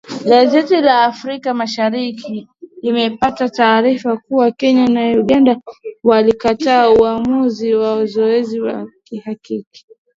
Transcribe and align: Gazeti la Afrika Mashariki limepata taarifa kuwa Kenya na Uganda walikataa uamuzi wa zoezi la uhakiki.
Gazeti 0.29 0.75
la 0.87 0.95
Afrika 1.11 1.53
Mashariki 1.53 2.47
limepata 2.81 3.49
taarifa 3.49 4.17
kuwa 4.17 4.51
Kenya 4.51 4.87
na 4.87 5.05
Uganda 5.21 5.61
walikataa 6.03 6.89
uamuzi 6.89 7.73
wa 7.75 8.05
zoezi 8.05 8.59
la 8.59 8.87
uhakiki. 9.11 9.85